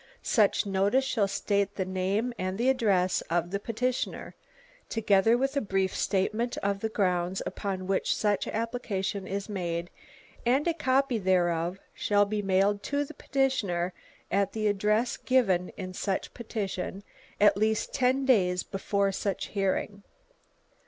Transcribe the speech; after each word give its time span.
Such 0.23 0.65
notice 0.65 1.03
shall 1.05 1.27
state 1.27 1.75
the 1.75 1.85
name 1.85 2.33
and 2.39 2.57
the 2.57 2.69
address 2.69 3.21
of 3.29 3.51
the 3.51 3.59
petitioner, 3.59 4.33
together 4.89 5.37
with 5.37 5.55
a 5.55 5.61
brief 5.61 5.95
statement 5.95 6.57
of 6.63 6.79
the 6.79 6.89
grounds 6.89 7.43
upon 7.45 7.85
which 7.85 8.15
such 8.15 8.47
application 8.47 9.27
is 9.27 9.47
made, 9.47 9.91
and 10.43 10.67
a 10.67 10.73
copy 10.73 11.19
thereof 11.19 11.77
shall 11.93 12.25
be 12.25 12.41
mailed 12.41 12.81
to 12.81 13.05
the 13.05 13.13
petitioner 13.13 13.93
at 14.31 14.53
the 14.53 14.65
address 14.65 15.17
given 15.17 15.69
in 15.77 15.93
such 15.93 16.33
petition 16.33 17.03
at 17.39 17.55
least 17.55 17.93
ten 17.93 18.25
days 18.25 18.63
before 18.63 19.11
such 19.11 19.45
hearing. 19.49 20.01